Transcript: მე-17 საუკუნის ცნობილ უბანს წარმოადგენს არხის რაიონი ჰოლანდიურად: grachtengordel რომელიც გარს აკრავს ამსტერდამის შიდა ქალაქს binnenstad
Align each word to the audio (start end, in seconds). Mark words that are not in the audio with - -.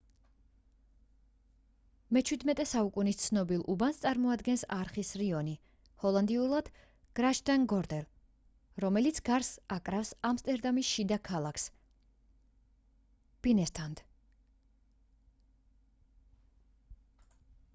მე-17 2.15 2.63
საუკუნის 2.69 3.17
ცნობილ 3.23 3.65
უბანს 3.73 3.99
წარმოადგენს 4.05 4.63
არხის 4.77 5.11
რაიონი 5.21 5.53
ჰოლანდიურად: 6.05 6.71
grachtengordel 7.19 8.07
რომელიც 8.85 9.21
გარს 9.29 9.51
აკრავს 9.77 10.13
ამსტერდამის 10.31 10.91
შიდა 10.95 11.19
ქალაქს 11.29 11.67
binnenstad 13.49 14.05